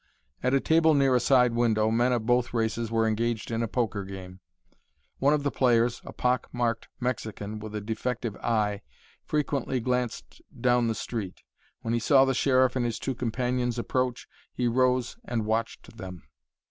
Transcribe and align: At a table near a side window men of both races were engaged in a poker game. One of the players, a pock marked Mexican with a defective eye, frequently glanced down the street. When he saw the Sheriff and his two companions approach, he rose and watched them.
At 0.41 0.55
a 0.55 0.59
table 0.59 0.95
near 0.95 1.13
a 1.13 1.19
side 1.19 1.53
window 1.53 1.91
men 1.91 2.11
of 2.11 2.25
both 2.25 2.55
races 2.55 2.89
were 2.89 3.07
engaged 3.07 3.51
in 3.51 3.61
a 3.61 3.67
poker 3.67 4.03
game. 4.03 4.39
One 5.19 5.31
of 5.31 5.43
the 5.43 5.51
players, 5.51 6.01
a 6.03 6.11
pock 6.11 6.49
marked 6.51 6.87
Mexican 6.99 7.59
with 7.59 7.75
a 7.75 7.81
defective 7.81 8.35
eye, 8.37 8.81
frequently 9.23 9.79
glanced 9.79 10.41
down 10.59 10.87
the 10.87 10.95
street. 10.95 11.43
When 11.81 11.93
he 11.93 11.99
saw 11.99 12.25
the 12.25 12.33
Sheriff 12.33 12.75
and 12.75 12.83
his 12.83 12.97
two 12.97 13.13
companions 13.13 13.77
approach, 13.77 14.27
he 14.51 14.67
rose 14.67 15.17
and 15.23 15.45
watched 15.45 15.97
them. 15.97 16.23